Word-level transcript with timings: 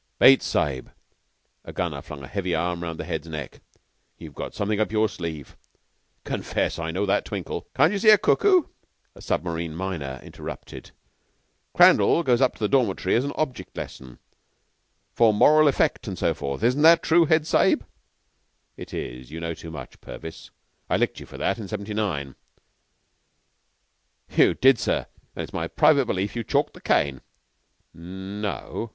"Bates 0.17 0.47
Sahib" 0.47 0.91
a 1.63 1.71
Gunner 1.71 2.01
flung 2.01 2.23
a 2.23 2.27
heavy 2.27 2.55
arm 2.55 2.81
round 2.81 2.99
the 2.99 3.03
Head's 3.05 3.27
neck 3.27 3.61
"you've 4.17 4.33
got 4.33 4.55
something 4.55 4.79
up 4.79 4.91
your 4.91 5.07
sleeve. 5.07 5.55
Confess! 6.23 6.79
I 6.79 6.89
know 6.89 7.05
that 7.05 7.23
twinkle." 7.23 7.67
"Can't 7.75 7.93
you 7.93 7.99
see, 7.99 8.09
you 8.09 8.17
cuckoo?" 8.17 8.63
a 9.13 9.21
Submarine 9.21 9.75
Miner 9.75 10.19
interrupted. 10.23 10.89
"Crandall 11.75 12.23
goes 12.23 12.41
up 12.41 12.53
to 12.55 12.59
the 12.61 12.67
dormitory 12.67 13.13
as 13.13 13.23
an 13.23 13.31
object 13.35 13.77
lesson, 13.77 14.17
for 15.13 15.35
moral 15.35 15.67
effect 15.67 16.07
and 16.07 16.17
so 16.17 16.33
forth. 16.33 16.63
Isn't 16.63 16.81
that 16.81 17.03
true, 17.03 17.25
Head 17.27 17.45
Sahib?" 17.45 17.85
"It 18.75 18.95
is. 18.95 19.29
You 19.29 19.39
know 19.39 19.53
too 19.53 19.69
much, 19.69 20.01
Purvis. 20.01 20.49
I 20.89 20.97
licked 20.97 21.19
you 21.19 21.27
for 21.27 21.37
that 21.37 21.59
in 21.59 21.67
'79." 21.67 22.33
"You 24.31 24.55
did, 24.55 24.79
sir, 24.79 25.05
and 25.35 25.43
it's 25.43 25.53
my 25.53 25.67
private 25.67 26.05
belief 26.05 26.35
you 26.35 26.43
chalked 26.43 26.73
the 26.73 26.81
cane." 26.81 27.21
"N 27.93 28.41
no. 28.41 28.89